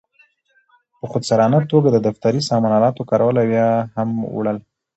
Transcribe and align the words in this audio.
په 0.99 1.05
خودسرانه 1.11 1.59
توګه 1.71 1.89
د 1.91 1.97
دفتري 2.07 2.41
سامان 2.49 2.71
آلاتو 2.77 3.07
کارول 3.09 3.35
او 3.41 3.47
یا 3.59 3.69
هم 3.95 4.09
وړل. 4.35 4.57